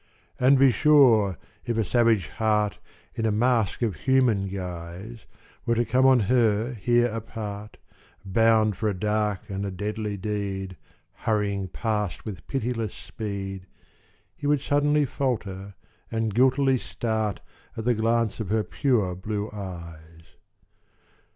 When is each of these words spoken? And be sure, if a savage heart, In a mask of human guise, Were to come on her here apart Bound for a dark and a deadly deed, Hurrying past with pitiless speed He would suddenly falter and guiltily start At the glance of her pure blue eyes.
And 0.39 0.57
be 0.57 0.71
sure, 0.71 1.37
if 1.63 1.77
a 1.77 1.83
savage 1.83 2.29
heart, 2.29 2.79
In 3.13 3.27
a 3.27 3.31
mask 3.31 3.83
of 3.83 3.93
human 3.97 4.47
guise, 4.47 5.27
Were 5.63 5.75
to 5.75 5.85
come 5.85 6.07
on 6.07 6.21
her 6.21 6.73
here 6.73 7.05
apart 7.13 7.77
Bound 8.25 8.75
for 8.75 8.89
a 8.89 8.99
dark 8.99 9.47
and 9.47 9.63
a 9.63 9.69
deadly 9.69 10.17
deed, 10.17 10.75
Hurrying 11.13 11.67
past 11.67 12.25
with 12.25 12.47
pitiless 12.47 12.95
speed 12.95 13.67
He 14.35 14.47
would 14.47 14.61
suddenly 14.61 15.05
falter 15.05 15.75
and 16.09 16.33
guiltily 16.33 16.79
start 16.79 17.39
At 17.77 17.85
the 17.85 17.93
glance 17.93 18.39
of 18.39 18.49
her 18.49 18.63
pure 18.63 19.13
blue 19.13 19.51
eyes. 19.53 20.23